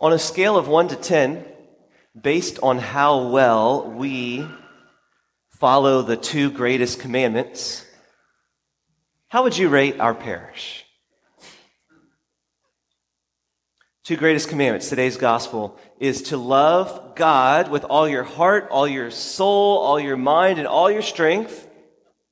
[0.00, 1.44] On a scale of 1 to 10,
[2.20, 4.46] based on how well we
[5.50, 7.84] follow the two greatest commandments,
[9.26, 10.84] how would you rate our parish?
[14.04, 19.10] Two greatest commandments, today's gospel, is to love God with all your heart, all your
[19.10, 21.68] soul, all your mind, and all your strength.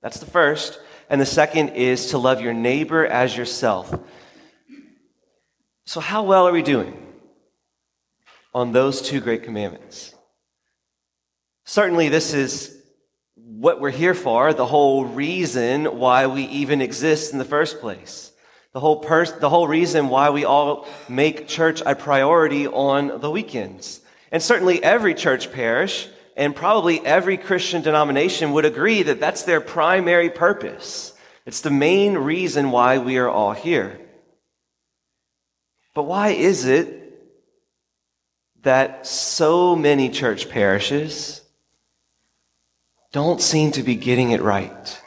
[0.03, 0.79] That's the first.
[1.11, 3.93] And the second is to love your neighbor as yourself.
[5.85, 7.06] So, how well are we doing
[8.57, 10.15] on those two great commandments?
[11.67, 12.75] Certainly, this is
[13.35, 18.33] what we're here for, the whole reason why we even exist in the first place.
[18.73, 23.31] The whole, pers- the whole reason why we all make church a priority on the
[23.31, 24.01] weekends.
[24.33, 29.61] And certainly every church parish and probably every Christian denomination would agree that that's their
[29.61, 31.13] primary purpose.
[31.45, 34.01] It's the main reason why we are all here.
[35.95, 37.06] But why is it
[38.67, 41.41] that so many church parishes
[43.13, 45.01] don't seem to be getting it right?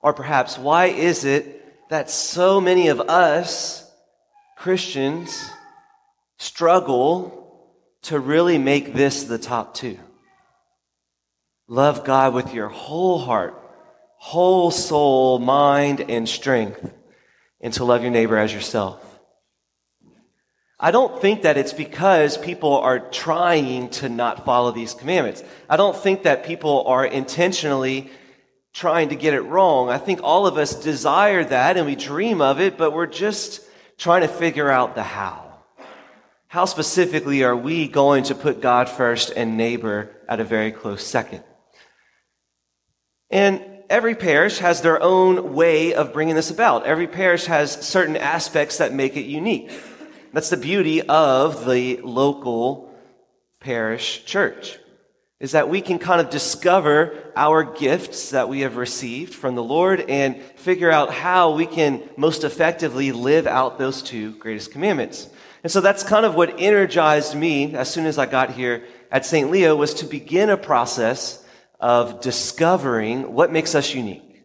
[0.00, 3.90] Or perhaps, why is it that so many of us
[4.56, 5.50] Christians
[6.38, 9.98] struggle to really make this the top two?
[11.66, 13.60] Love God with your whole heart,
[14.16, 16.88] whole soul, mind, and strength,
[17.60, 19.15] and to love your neighbor as yourself.
[20.78, 25.42] I don't think that it's because people are trying to not follow these commandments.
[25.70, 28.10] I don't think that people are intentionally
[28.74, 29.88] trying to get it wrong.
[29.88, 33.62] I think all of us desire that and we dream of it, but we're just
[33.96, 35.46] trying to figure out the how.
[36.48, 41.06] How specifically are we going to put God first and neighbor at a very close
[41.06, 41.42] second?
[43.30, 46.84] And every parish has their own way of bringing this about.
[46.84, 49.70] Every parish has certain aspects that make it unique.
[50.36, 52.92] That's the beauty of the local
[53.58, 54.78] parish church
[55.40, 59.62] is that we can kind of discover our gifts that we have received from the
[59.62, 65.26] Lord and figure out how we can most effectively live out those two greatest commandments.
[65.62, 69.24] And so that's kind of what energized me as soon as I got here at
[69.24, 69.50] St.
[69.50, 71.42] Leo was to begin a process
[71.80, 74.44] of discovering what makes us unique.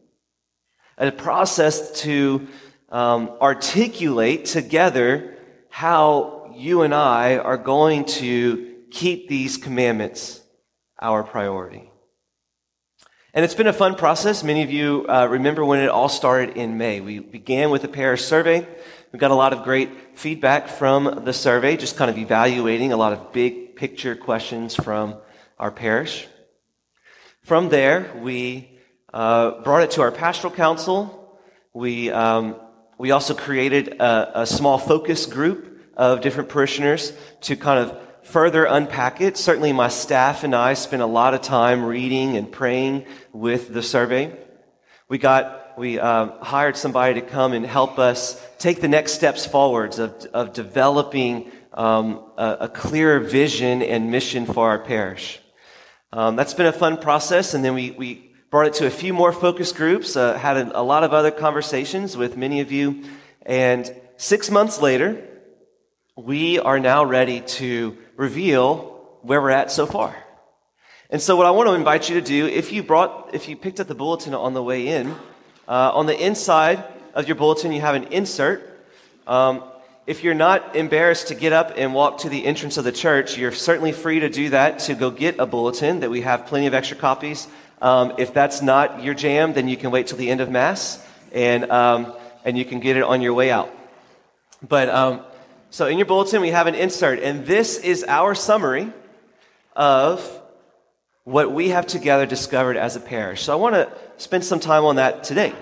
[0.98, 2.48] A process to
[2.88, 5.38] um, articulate together
[5.72, 10.42] how you and I are going to keep these commandments
[11.02, 11.90] our priority.
[13.34, 14.44] And it's been a fun process.
[14.44, 17.00] Many of you uh, remember when it all started in May.
[17.00, 18.68] We began with a parish survey.
[19.14, 22.98] We got a lot of great feedback from the survey, just kind of evaluating a
[22.98, 25.16] lot of big picture questions from
[25.58, 26.28] our parish.
[27.44, 28.78] From there, we
[29.14, 31.40] uh, brought it to our pastoral council.
[31.74, 32.58] We, um,
[33.02, 38.66] we also created a, a small focus group of different parishioners to kind of further
[38.66, 43.08] unpack it, certainly my staff and I spent a lot of time reading and praying
[43.34, 44.38] with the survey.
[45.10, 49.48] We got, we um, hired somebody to come and help us take the next steps
[49.48, 55.40] forwards of, of developing um, a, a, clearer vision and mission for our parish.
[56.14, 59.14] Um, that's been a fun process, and then we, we brought it to a few
[59.14, 63.02] more focus groups, uh, had a, a lot of other conversations with many of you,
[63.46, 65.26] and six months later,
[66.18, 70.14] we are now ready to reveal where we're at so far.
[71.10, 73.56] And so what I want to invite you to do, if you brought, if you
[73.56, 75.16] picked up the bulletin on the way in,
[75.66, 76.84] uh, on the inside
[77.14, 78.86] of your bulletin, you have an insert.
[79.28, 79.64] Um,
[80.06, 83.38] if you're not embarrassed to get up and walk to the entrance of the church,
[83.38, 86.68] you're certainly free to do that, to go get a bulletin that we have plenty
[86.68, 87.48] of extra copies.
[87.82, 91.04] Um, if that's not your jam, then you can wait till the end of Mass
[91.32, 92.14] and, um,
[92.46, 93.74] and you can get it on your way out.
[94.62, 95.22] But um,
[95.72, 98.92] so in your bulletin, we have an insert, and this is our summary
[99.76, 100.42] of
[101.24, 103.44] what we have together discovered as a parish.
[103.44, 105.54] So I want to spend some time on that today.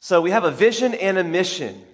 [0.00, 1.84] So we have a vision and a mission.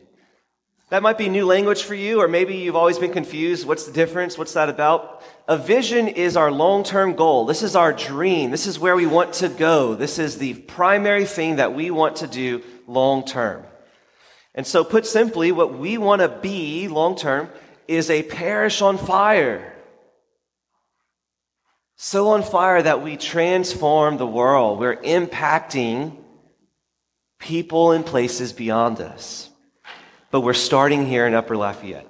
[0.90, 3.66] That might be new language for you, or maybe you've always been confused.
[3.66, 4.36] What's the difference?
[4.36, 5.22] What's that about?
[5.48, 7.46] A vision is our long term goal.
[7.46, 8.50] This is our dream.
[8.50, 9.94] This is where we want to go.
[9.94, 13.64] This is the primary thing that we want to do long term.
[14.54, 17.48] And so, put simply, what we want to be long term
[17.88, 19.74] is a parish on fire.
[21.96, 24.78] So on fire that we transform the world.
[24.78, 26.16] We're impacting
[27.38, 29.48] people and places beyond us.
[30.34, 32.08] But we're starting here in Upper Lafayette.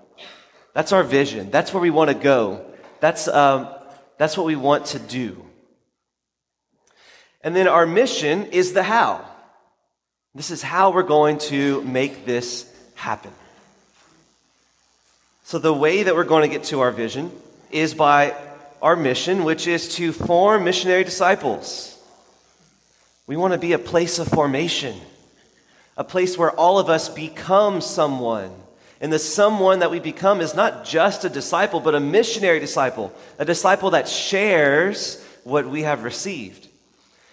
[0.72, 1.50] That's our vision.
[1.50, 2.64] That's where we want to go.
[2.98, 3.68] That's, um,
[4.16, 5.44] that's what we want to do.
[7.42, 9.22] And then our mission is the how.
[10.34, 13.30] This is how we're going to make this happen.
[15.42, 17.30] So, the way that we're going to get to our vision
[17.70, 18.34] is by
[18.80, 21.94] our mission, which is to form missionary disciples.
[23.26, 24.98] We want to be a place of formation,
[25.96, 28.50] a place where all of us become someone.
[29.00, 33.12] And the someone that we become is not just a disciple, but a missionary disciple,
[33.38, 36.68] a disciple that shares what we have received.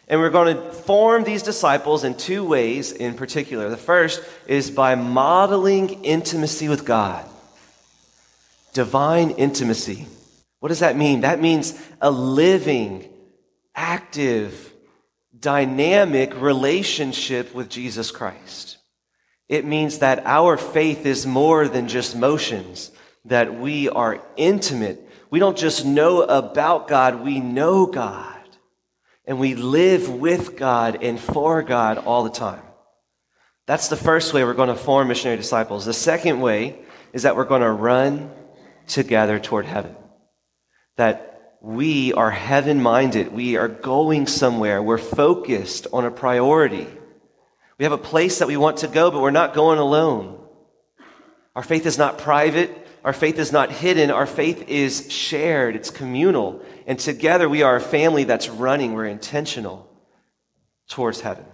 [0.07, 3.69] And we're going to form these disciples in two ways in particular.
[3.69, 7.25] The first is by modeling intimacy with God,
[8.73, 10.07] divine intimacy.
[10.59, 11.21] What does that mean?
[11.21, 13.09] That means a living,
[13.73, 14.70] active,
[15.41, 18.77] dynamic relationship with Jesus Christ.
[19.49, 22.91] It means that our faith is more than just motions,
[23.25, 25.05] that we are intimate.
[25.29, 28.38] We don't just know about God, we know God.
[29.25, 32.63] And we live with God and for God all the time.
[33.67, 35.85] That's the first way we're going to form missionary disciples.
[35.85, 36.79] The second way
[37.13, 38.31] is that we're going to run
[38.88, 39.95] together toward heaven.
[40.97, 41.30] That
[41.61, 43.31] we are heaven minded.
[43.31, 44.81] We are going somewhere.
[44.81, 46.87] We're focused on a priority.
[47.77, 50.43] We have a place that we want to go, but we're not going alone.
[51.55, 52.87] Our faith is not private.
[53.03, 54.09] Our faith is not hidden.
[54.09, 55.75] Our faith is shared.
[55.75, 56.63] It's communal.
[56.87, 58.93] And together we are a family that's running.
[58.93, 59.87] We're intentional
[60.89, 61.45] towards heaven.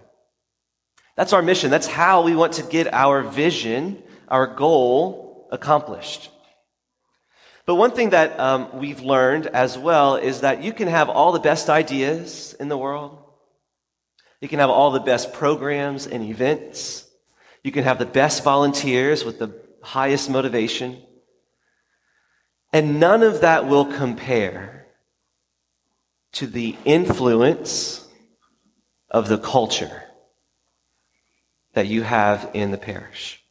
[1.18, 1.70] That's our mission.
[1.70, 6.30] That's how we want to get our vision, our goal accomplished.
[7.68, 11.34] But one thing that um, we've learned as well is that you can have all
[11.34, 13.22] the best ideas in the world.
[14.40, 17.06] You can have all the best programs and events.
[17.64, 21.02] You can have the best volunteers with the highest motivation.
[22.72, 24.88] And none of that will compare
[26.34, 28.08] to the influence
[29.12, 30.04] of the culture
[31.74, 33.44] that you have in the parish.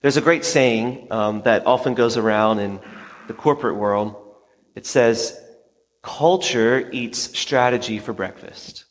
[0.00, 2.80] There's a great saying um, that often goes around in
[3.26, 4.14] the corporate world,
[4.74, 5.38] it says,
[6.02, 8.84] culture eats strategy for breakfast.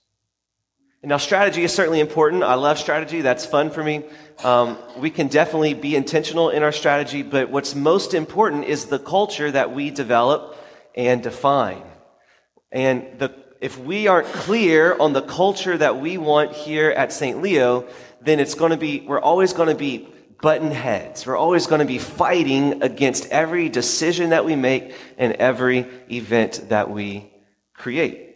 [1.01, 2.43] And now, strategy is certainly important.
[2.43, 3.21] I love strategy.
[3.21, 4.05] That's fun for me.
[4.43, 8.99] Um, we can definitely be intentional in our strategy, but what's most important is the
[8.99, 10.57] culture that we develop
[10.95, 11.83] and define.
[12.71, 17.41] And the, if we aren't clear on the culture that we want here at St.
[17.41, 17.85] Leo,
[18.21, 20.07] then it's going to be, we're always going to be
[20.43, 21.25] button heads.
[21.25, 26.65] We're always going to be fighting against every decision that we make and every event
[26.67, 27.31] that we
[27.73, 28.35] create.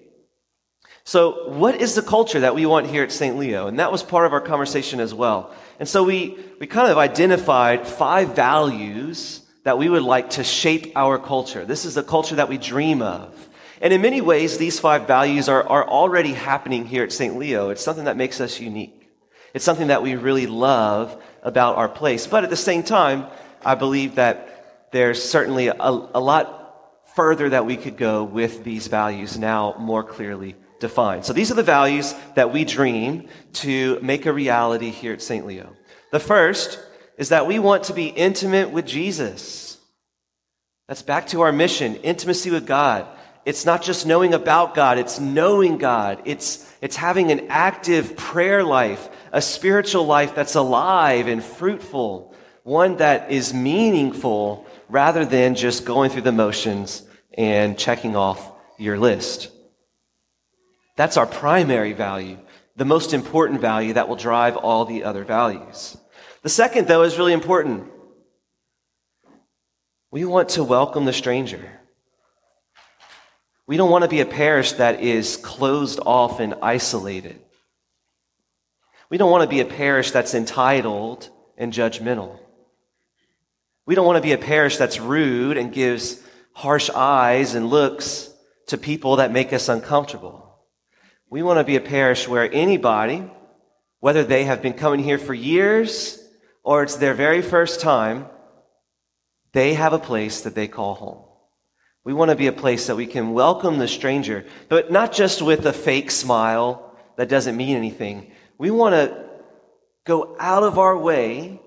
[1.03, 3.37] So, what is the culture that we want here at St.
[3.37, 3.67] Leo?
[3.67, 5.53] And that was part of our conversation as well.
[5.79, 10.93] And so we, we kind of identified five values that we would like to shape
[10.95, 11.65] our culture.
[11.65, 13.49] This is the culture that we dream of.
[13.81, 17.35] And in many ways, these five values are, are already happening here at St.
[17.37, 17.69] Leo.
[17.69, 19.09] It's something that makes us unique.
[19.53, 22.27] It's something that we really love about our place.
[22.27, 23.25] But at the same time,
[23.63, 26.57] I believe that there's certainly a, a lot
[27.15, 31.25] further that we could go with these values now more clearly defined.
[31.25, 35.45] So these are the values that we dream to make a reality here at St.
[35.45, 35.73] Leo.
[36.11, 36.79] The first
[37.17, 39.77] is that we want to be intimate with Jesus.
[40.87, 43.07] That's back to our mission, intimacy with God.
[43.45, 46.21] It's not just knowing about God, it's knowing God.
[46.25, 52.97] It's, it's having an active prayer life, a spiritual life that's alive and fruitful, one
[52.97, 57.03] that is meaningful rather than just going through the motions
[57.33, 59.51] and checking off your list.
[60.95, 62.39] That's our primary value,
[62.75, 65.95] the most important value that will drive all the other values.
[66.41, 67.91] The second, though, is really important.
[70.11, 71.71] We want to welcome the stranger.
[73.67, 77.41] We don't want to be a parish that is closed off and isolated.
[79.09, 82.39] We don't want to be a parish that's entitled and judgmental.
[83.85, 86.21] We don't want to be a parish that's rude and gives
[86.53, 88.29] harsh eyes and looks
[88.67, 90.59] to people that make us uncomfortable.
[91.29, 93.23] We want to be a parish where anybody,
[93.99, 96.21] whether they have been coming here for years
[96.63, 98.27] or it's their very first time,
[99.53, 101.23] they have a place that they call home.
[102.03, 105.41] We want to be a place that we can welcome the stranger, but not just
[105.41, 108.31] with a fake smile that doesn't mean anything.
[108.57, 109.25] We want to
[110.05, 111.61] go out of our way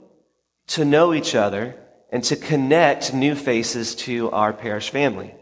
[0.68, 1.76] to know each other
[2.10, 5.34] and to connect new faces to our parish family.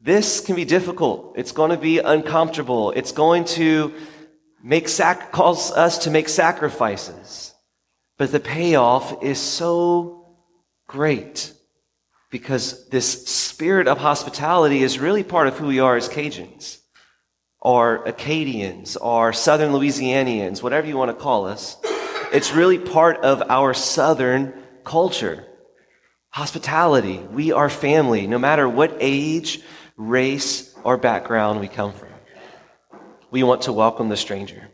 [0.00, 1.34] This can be difficult.
[1.36, 2.92] It's going to be uncomfortable.
[2.92, 3.92] It's going to
[4.62, 7.52] make sac- cause us to make sacrifices.
[8.18, 10.36] But the payoff is so
[10.86, 11.52] great
[12.30, 16.78] because this spirit of hospitality is really part of who we are as Cajuns
[17.60, 21.76] or Acadians or Southern Louisianians, whatever you want to call us.
[22.32, 24.52] It's really part of our Southern
[24.84, 25.46] culture.
[26.30, 27.18] Hospitality.
[27.18, 29.62] We are family, no matter what age,
[29.96, 32.10] race, or background we come from.
[33.30, 34.68] We want to welcome the stranger.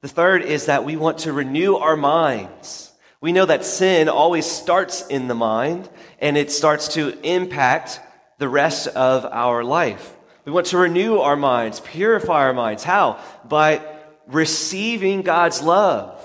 [0.00, 2.92] The third is that we want to renew our minds.
[3.20, 5.88] We know that sin always starts in the mind
[6.20, 8.00] and it starts to impact
[8.38, 10.14] the rest of our life.
[10.48, 12.82] We want to renew our minds, purify our minds.
[12.82, 13.22] How?
[13.46, 13.82] By
[14.26, 16.24] receiving God's love.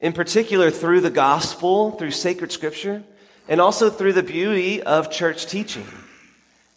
[0.00, 3.04] In particular, through the gospel, through sacred scripture,
[3.46, 5.86] and also through the beauty of church teaching.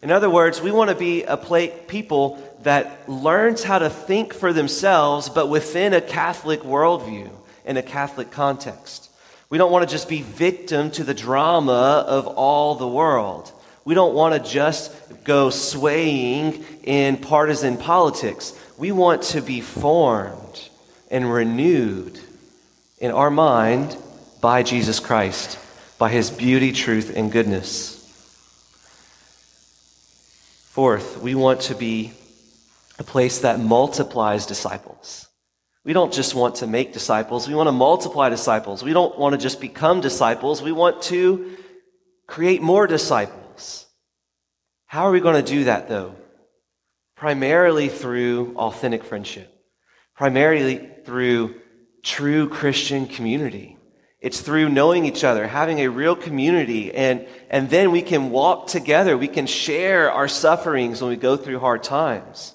[0.04, 4.54] In other words, we want to be a people that learns how to think for
[4.54, 7.32] themselves, but within a Catholic worldview,
[7.66, 9.10] in a Catholic context.
[9.50, 13.52] We don't want to just be victim to the drama of all the world.
[13.86, 18.54] We don't want to just go swaying in partisan politics.
[18.78, 20.70] We want to be formed
[21.12, 22.20] and renewed
[23.00, 23.98] in our mind
[24.42, 25.60] by Jesus Christ,
[25.98, 28.00] by his beauty, truth, and goodness.
[30.70, 32.14] Fourth, we want to be
[33.00, 35.28] a place that multiplies disciples.
[35.84, 38.82] We don't just want to make disciples, we want to multiply disciples.
[38.84, 41.58] We don't want to just become disciples, we want to
[42.28, 43.43] create more disciples.
[44.94, 46.14] How are we going to do that, though?
[47.16, 49.52] Primarily through authentic friendship,
[50.16, 51.56] primarily through
[52.04, 53.76] true Christian community.
[54.20, 58.68] It's through knowing each other, having a real community, and, and then we can walk
[58.68, 59.18] together.
[59.18, 62.54] We can share our sufferings when we go through hard times.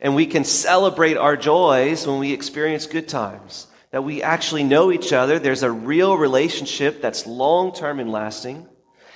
[0.00, 3.68] And we can celebrate our joys when we experience good times.
[3.92, 5.38] That we actually know each other.
[5.38, 8.66] There's a real relationship that's long term and lasting.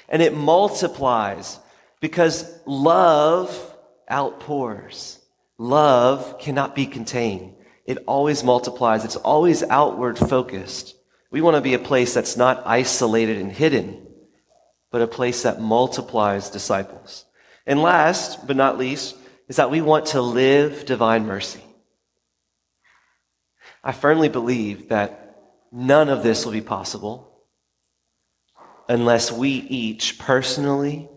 [0.08, 1.58] And it multiplies
[2.00, 3.74] because love
[4.10, 5.18] outpours.
[5.58, 7.54] Love cannot be contained.
[7.86, 9.04] It always multiplies.
[9.04, 10.94] It's always outward focused.
[11.30, 14.06] We want to be a place that's not isolated and hidden,
[14.90, 17.24] but a place that multiplies disciples.
[17.66, 19.16] And last but not least,
[19.48, 21.62] is that we want to live divine mercy.
[23.82, 25.36] I firmly believe that
[25.70, 27.44] none of this will be possible
[28.88, 31.08] unless we each personally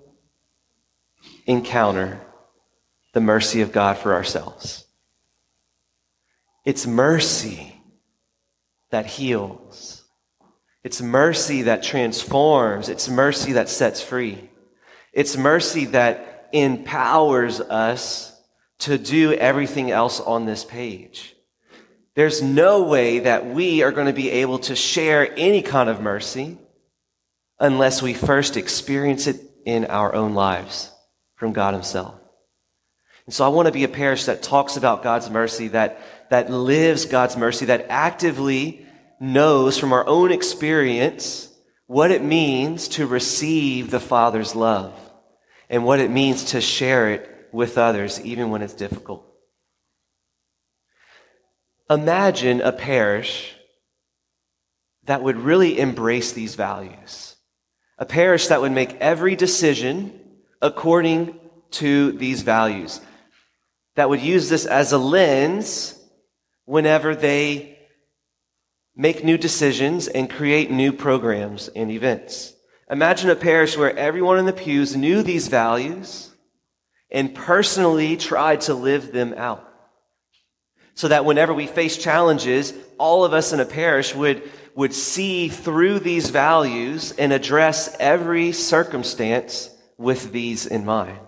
[1.50, 2.22] encounter
[3.14, 4.86] the mercy of God for ourselves.
[6.64, 7.76] It's mercy
[8.92, 10.04] that heals.
[10.84, 12.88] It's mercy that transforms.
[12.88, 14.50] It's mercy that sets free.
[15.12, 18.40] It's mercy that empowers us
[18.80, 21.36] to do everything else on this page.
[22.14, 26.00] There's no way that we are going to be able to share any kind of
[26.00, 26.60] mercy
[27.60, 30.92] unless we first experience it in our own lives
[31.40, 32.14] from God Himself.
[33.26, 36.52] And so I want to be a parish that talks about God's mercy, that, that
[36.52, 38.86] lives God's mercy, that actively
[39.20, 41.48] knows from our own experience
[41.88, 44.94] what it means to receive the Father's love
[45.70, 49.26] and what it means to share it with others, even when it's difficult.
[51.90, 53.56] Imagine a parish
[55.06, 57.36] that would really embrace these values.
[57.98, 60.20] A parish that would make every decision
[60.62, 61.40] according
[61.72, 63.02] to these values.
[63.96, 65.96] That would use this as a lens
[66.66, 67.78] whenever they
[68.96, 72.54] make new decisions and create new programs and events.
[72.90, 76.32] Imagine a parish where everyone in the pews knew these values
[77.12, 79.66] and personally tried to live them out.
[80.96, 84.44] So that whenever we face challenges, all of us in a parish would,
[84.76, 89.70] would see through these values and address every circumstance
[90.00, 91.20] with these in mind.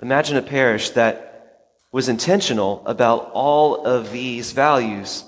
[0.00, 5.24] Imagine a parish that was intentional about all of these values.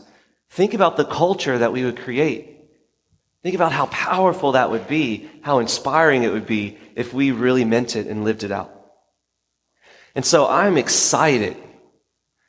[0.51, 2.57] Think about the culture that we would create
[3.47, 7.65] Think about how powerful that would be, how inspiring it would be if we really
[7.65, 8.73] meant it and lived it out.
[10.17, 11.57] And so I'm excited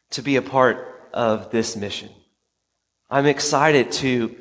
[0.09, 2.09] to be a part of this mission.
[3.11, 4.35] I'm excited to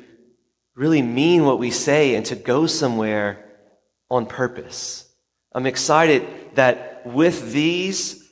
[0.75, 3.51] really mean what we say and to go somewhere
[4.09, 5.06] on purpose.
[5.53, 8.29] I'm excited that with these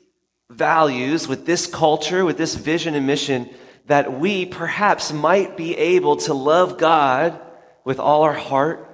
[0.50, 3.50] values, with this culture, with this vision and mission,
[3.88, 7.40] that we perhaps might be able to love God
[7.84, 8.90] with all our heart,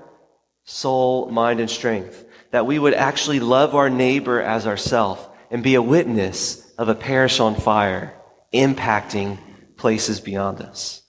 [0.63, 2.25] soul, mind, and strength.
[2.51, 6.95] That we would actually love our neighbor as ourself and be a witness of a
[6.95, 8.13] parish on fire,
[8.53, 9.37] impacting
[9.77, 11.01] places beyond us.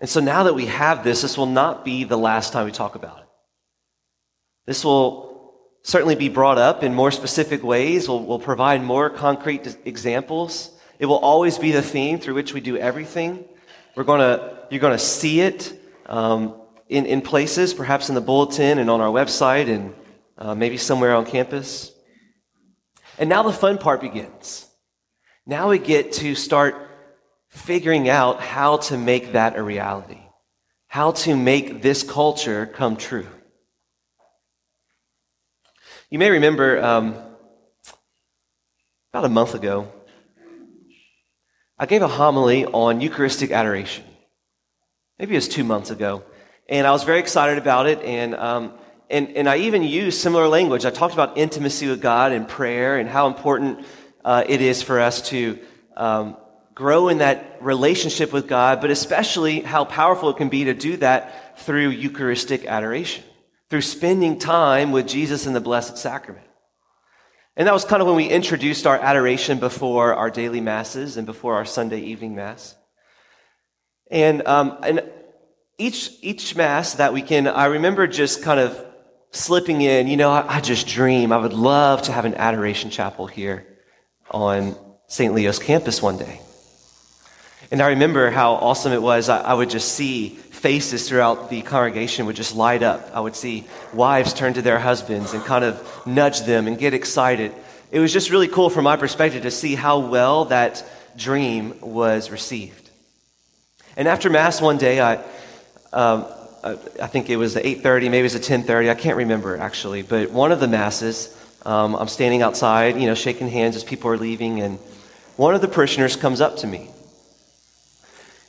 [0.00, 2.72] And so now that we have this, this will not be the last time we
[2.72, 3.27] talk about it.
[4.68, 8.06] This will certainly be brought up in more specific ways.
[8.06, 10.70] We'll, we'll provide more concrete examples.
[10.98, 13.46] It will always be the theme through which we do everything.
[13.96, 15.72] We're to, you're going to see it
[16.04, 16.54] um,
[16.86, 19.94] in, in places, perhaps in the bulletin and on our website and
[20.36, 21.90] uh, maybe somewhere on campus.
[23.18, 24.66] And now the fun part begins.
[25.46, 26.74] Now we get to start
[27.48, 30.20] figuring out how to make that a reality,
[30.88, 33.28] how to make this culture come true.
[36.10, 37.16] You may remember um,
[39.12, 39.92] about a month ago,
[41.78, 44.04] I gave a homily on Eucharistic adoration.
[45.18, 46.22] Maybe it was two months ago.
[46.66, 48.00] And I was very excited about it.
[48.00, 48.72] And, um,
[49.10, 50.86] and, and I even used similar language.
[50.86, 53.84] I talked about intimacy with God and prayer and how important
[54.24, 55.58] uh, it is for us to
[55.94, 56.38] um,
[56.74, 60.96] grow in that relationship with God, but especially how powerful it can be to do
[60.96, 63.24] that through Eucharistic adoration
[63.70, 66.46] through spending time with Jesus in the Blessed Sacrament.
[67.56, 71.26] And that was kind of when we introduced our adoration before our daily masses and
[71.26, 72.76] before our Sunday evening mass.
[74.10, 75.02] And, um, and
[75.76, 78.84] each, each mass that weekend, I remember just kind of
[79.32, 81.32] slipping in, you know, I, I just dream.
[81.32, 83.66] I would love to have an adoration chapel here
[84.30, 84.76] on
[85.08, 85.34] St.
[85.34, 86.40] Leo's campus one day.
[87.70, 89.28] And I remember how awesome it was.
[89.28, 93.10] I, I would just see faces throughout the congregation would just light up.
[93.14, 96.94] I would see wives turn to their husbands and kind of nudge them and get
[96.94, 97.52] excited.
[97.90, 100.84] It was just really cool from my perspective to see how well that
[101.16, 102.90] dream was received.
[103.96, 105.24] And after Mass one day, I,
[105.92, 106.26] um,
[106.64, 110.02] I think it was the 8.30, maybe it was at 10.30, I can't remember actually,
[110.02, 111.34] but one of the Masses,
[111.64, 114.78] um, I'm standing outside, you know, shaking hands as people are leaving, and
[115.36, 116.90] one of the parishioners comes up to me.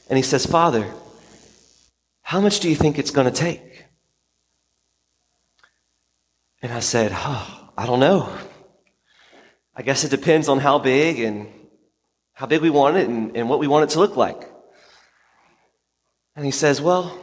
[0.10, 0.92] And he says, Father,
[2.30, 3.86] how much do you think it's going to take?
[6.62, 8.32] And I said, oh, I don't know.
[9.76, 11.48] I guess it depends on how big and
[12.34, 14.48] how big we want it and, and what we want it to look like.
[16.36, 17.18] And he says, Well,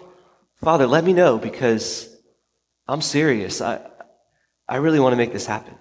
[0.56, 2.12] Father, let me know because
[2.88, 3.60] I'm serious.
[3.60, 3.88] I,
[4.68, 5.76] I really want to make this happen.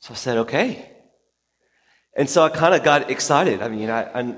[0.00, 0.86] So I said, Okay.
[2.14, 3.62] And so I kind of got excited.
[3.62, 4.34] I mean, I, I,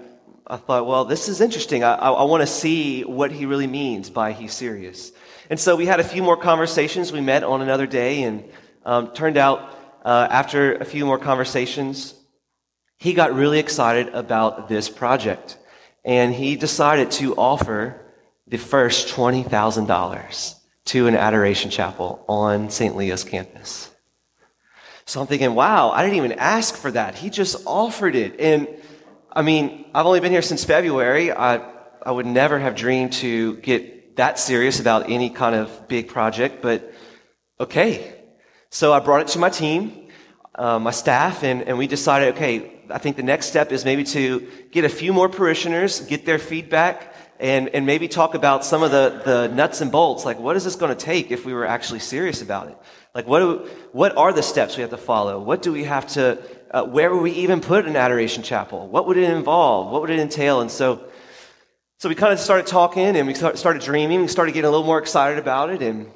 [0.51, 1.85] I thought, well, this is interesting.
[1.85, 5.13] I, I, I want to see what he really means by he's serious.
[5.49, 7.13] And so we had a few more conversations.
[7.13, 8.43] We met on another day, and
[8.85, 9.73] um, turned out
[10.05, 12.15] uh, after a few more conversations,
[12.99, 15.57] he got really excited about this project.
[16.05, 18.01] And he decided to offer
[18.49, 20.55] the first $20,000
[20.87, 22.97] to an adoration chapel on St.
[22.97, 23.89] Leo's campus.
[25.05, 27.15] So I'm thinking, wow, I didn't even ask for that.
[27.15, 28.41] He just offered it.
[28.41, 28.67] And
[29.33, 31.31] I mean, I've only been here since February.
[31.31, 31.61] I,
[32.05, 36.61] I would never have dreamed to get that serious about any kind of big project,
[36.61, 36.93] but
[37.61, 38.13] okay.
[38.71, 40.09] So I brought it to my team,
[40.57, 44.03] uh, my staff, and, and we decided, okay, I think the next step is maybe
[44.05, 48.83] to get a few more parishioners, get their feedback, and, and maybe talk about some
[48.83, 50.25] of the, the nuts and bolts.
[50.25, 52.77] Like, what is this going to take if we were actually serious about it?
[53.15, 55.41] Like, what, do, what are the steps we have to follow?
[55.41, 56.39] What do we have to
[56.71, 58.87] uh, where would we even put an adoration chapel?
[58.89, 59.91] What would it involve?
[59.91, 60.61] What would it entail?
[60.61, 61.05] And so,
[61.99, 64.21] so we kind of started talking and we started dreaming.
[64.21, 65.83] We started getting a little more excited about it.
[65.83, 66.13] And,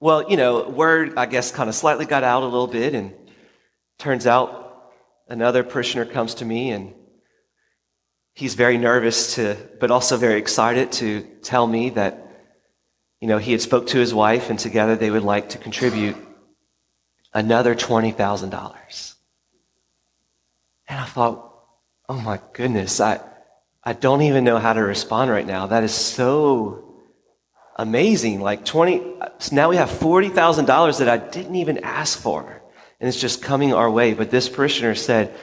[0.00, 2.94] well, you know, word, I guess, kind of slightly got out a little bit.
[2.94, 3.14] And
[3.98, 4.92] turns out
[5.28, 6.94] another parishioner comes to me and
[8.34, 12.26] he's very nervous to, but also very excited to tell me that,
[13.20, 16.16] you know, he had spoke to his wife and together they would like to contribute
[17.34, 19.14] another $20,000.
[20.88, 21.52] And I thought,
[22.08, 23.20] oh my goodness, I,
[23.84, 25.66] I don't even know how to respond right now.
[25.66, 27.02] That is so
[27.76, 28.40] amazing.
[28.40, 32.62] Like 20, so now we have $40,000 that I didn't even ask for.
[33.00, 34.14] And it's just coming our way.
[34.14, 35.34] But this parishioner said,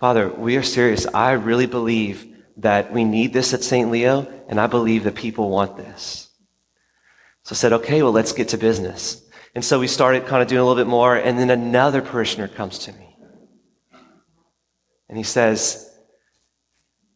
[0.00, 1.06] Father, we are serious.
[1.06, 2.26] I really believe
[2.58, 3.90] that we need this at St.
[3.90, 6.28] Leo, and I believe that people want this.
[7.44, 9.24] So I said, okay, well, let's get to business.
[9.54, 12.48] And so we started kind of doing a little bit more, and then another parishioner
[12.48, 13.07] comes to me.
[15.08, 15.90] And he says,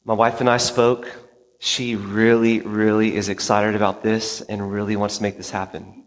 [0.05, 1.11] My wife and I spoke.
[1.59, 6.05] She really, really is excited about this and really wants to make this happen.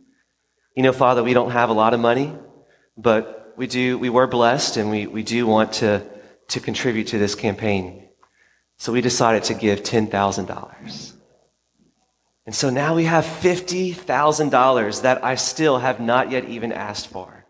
[0.76, 2.36] You know, Father, we don't have a lot of money,
[2.98, 6.06] but we do, we were blessed and we, we do want to,
[6.50, 8.10] to contribute to this campaign.
[8.78, 11.14] So we decided to give $10,000.
[12.46, 17.46] And so now we have $50,000 that I still have not yet even asked for.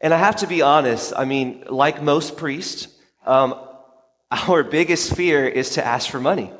[0.00, 2.88] And I have to be honest, I mean, like most priests,
[3.28, 3.54] um,
[4.30, 6.52] our biggest fear is to ask for money.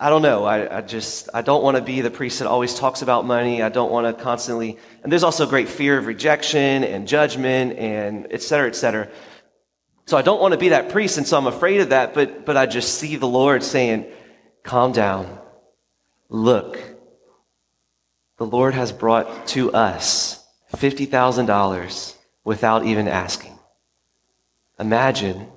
[0.00, 0.44] I don't know.
[0.44, 3.62] I, I just, I don't want to be the priest that always talks about money.
[3.62, 8.28] I don't want to constantly, and there's also great fear of rejection and judgment and
[8.30, 9.08] et cetera, et cetera.
[10.06, 11.18] So I don't want to be that priest.
[11.18, 12.14] And so I'm afraid of that.
[12.14, 14.06] But, but I just see the Lord saying,
[14.62, 15.38] calm down.
[16.28, 16.78] Look,
[18.36, 23.57] the Lord has brought to us $50,000 without even asking.
[24.78, 25.48] Imagine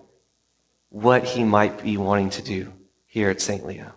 [0.89, 2.73] what he might be wanting to do
[3.05, 3.65] here at St.
[3.65, 3.93] Leo.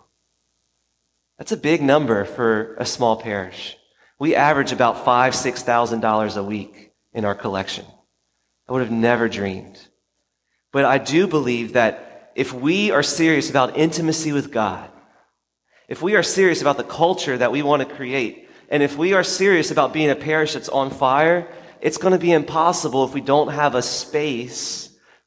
[1.37, 3.75] That's a big number for a small parish.
[4.19, 7.85] We average about five, six thousand dollars a week in our collection.
[8.67, 9.79] I would have never dreamed.
[10.71, 14.89] But I do believe that if we are serious about intimacy with God,
[15.87, 19.13] if we are serious about the culture that we want to create, and if we
[19.13, 21.47] are serious about being a parish that's on fire,
[21.81, 24.84] it's going to be impossible if we don't have a space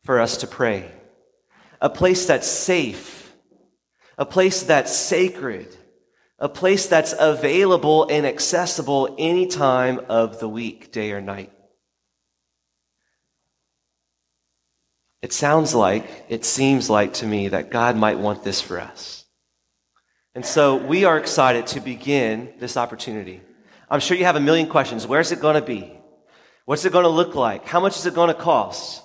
[0.08, 0.90] for us to pray.
[1.82, 3.30] A place that's safe.
[4.16, 5.76] A place that's sacred.
[6.38, 11.52] A place that's available and accessible any time of the week, day or night.
[15.20, 19.26] It sounds like, it seems like to me that God might want this for us.
[20.34, 23.42] And so we are excited to begin this opportunity.
[23.90, 25.06] I'm sure you have a million questions.
[25.06, 25.92] Where's it going to be?
[26.64, 27.66] What's it going to look like?
[27.66, 29.02] How much is it going to cost?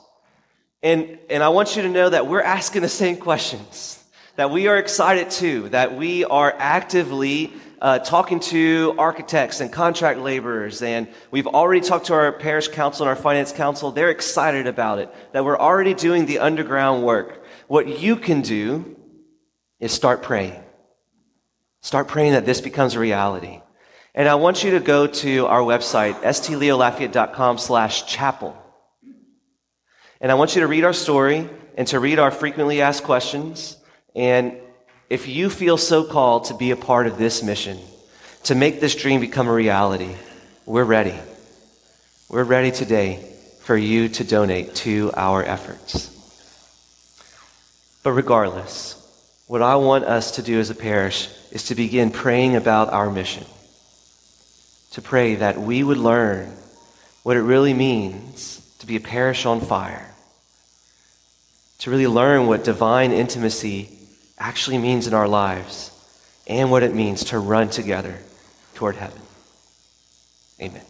[0.84, 4.04] And, and I want you to know that we're asking the same questions.
[4.36, 5.70] That we are excited too.
[5.70, 12.06] That we are actively uh, talking to architects and contract laborers, and we've already talked
[12.06, 13.92] to our parish council and our finance council.
[13.92, 17.46] They're excited about it, that we're already doing the underground work.
[17.68, 18.96] What you can do
[19.82, 20.64] is start praying.
[21.82, 23.62] Start praying that this becomes a reality.
[24.16, 28.63] And I want you to go to our website, stleolafayette.com slash chapel.
[30.24, 33.76] And I want you to read our story and to read our frequently asked questions.
[34.16, 34.54] And
[35.10, 37.78] if you feel so called to be a part of this mission,
[38.44, 40.16] to make this dream become a reality,
[40.66, 41.20] we're ready.
[42.30, 46.10] We're ready today for you to donate to our efforts.
[48.02, 48.96] But regardless,
[49.48, 53.12] what I want us to do as a parish is to begin praying about our
[53.12, 53.44] mission.
[54.92, 56.54] To pray that we would learn
[57.24, 60.13] what it really means to be a parish on fire.
[61.84, 63.90] To really learn what divine intimacy
[64.40, 65.92] actually means in our lives
[66.48, 68.20] and what it means to run together
[68.74, 69.20] toward heaven.
[70.62, 70.86] Amen.